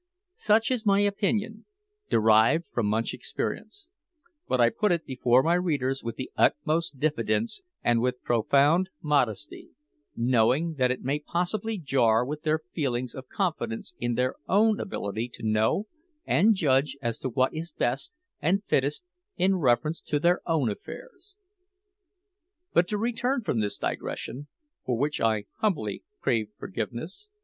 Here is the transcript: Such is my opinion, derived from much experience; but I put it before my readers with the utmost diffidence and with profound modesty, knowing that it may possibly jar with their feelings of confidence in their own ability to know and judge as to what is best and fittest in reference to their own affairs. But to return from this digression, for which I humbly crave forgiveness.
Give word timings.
Such 0.41 0.71
is 0.71 0.83
my 0.83 1.01
opinion, 1.01 1.67
derived 2.09 2.65
from 2.73 2.87
much 2.87 3.13
experience; 3.13 3.91
but 4.47 4.59
I 4.59 4.71
put 4.71 4.91
it 4.91 5.05
before 5.05 5.43
my 5.43 5.53
readers 5.53 6.03
with 6.03 6.15
the 6.15 6.31
utmost 6.35 6.97
diffidence 6.99 7.61
and 7.83 8.01
with 8.01 8.23
profound 8.23 8.89
modesty, 9.03 9.69
knowing 10.15 10.73
that 10.79 10.89
it 10.89 11.03
may 11.03 11.19
possibly 11.19 11.77
jar 11.77 12.25
with 12.25 12.41
their 12.41 12.61
feelings 12.73 13.13
of 13.13 13.27
confidence 13.27 13.93
in 13.99 14.15
their 14.15 14.33
own 14.47 14.79
ability 14.79 15.29
to 15.35 15.45
know 15.47 15.85
and 16.25 16.55
judge 16.55 16.97
as 16.99 17.19
to 17.19 17.29
what 17.29 17.53
is 17.53 17.71
best 17.71 18.11
and 18.41 18.63
fittest 18.63 19.03
in 19.37 19.57
reference 19.57 20.01
to 20.01 20.17
their 20.19 20.41
own 20.47 20.67
affairs. 20.71 21.35
But 22.73 22.87
to 22.87 22.97
return 22.97 23.43
from 23.43 23.59
this 23.59 23.77
digression, 23.77 24.47
for 24.83 24.97
which 24.97 25.21
I 25.21 25.45
humbly 25.59 26.01
crave 26.23 26.49
forgiveness. 26.57 27.29